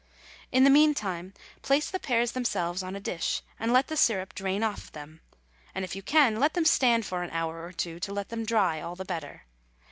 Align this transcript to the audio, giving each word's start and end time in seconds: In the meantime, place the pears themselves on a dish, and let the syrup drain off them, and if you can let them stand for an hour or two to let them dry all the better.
In 0.51 0.63
the 0.63 0.71
meantime, 0.71 1.31
place 1.61 1.91
the 1.91 1.99
pears 1.99 2.31
themselves 2.31 2.81
on 2.81 2.95
a 2.95 2.99
dish, 2.99 3.43
and 3.59 3.71
let 3.71 3.85
the 3.87 3.95
syrup 3.95 4.33
drain 4.33 4.63
off 4.63 4.91
them, 4.91 5.21
and 5.75 5.85
if 5.85 5.95
you 5.95 6.01
can 6.01 6.37
let 6.39 6.55
them 6.55 6.65
stand 6.65 7.05
for 7.05 7.21
an 7.21 7.29
hour 7.29 7.63
or 7.63 7.71
two 7.71 7.99
to 7.99 8.11
let 8.11 8.29
them 8.29 8.43
dry 8.43 8.81
all 8.81 8.95
the 8.95 9.05
better. 9.05 9.43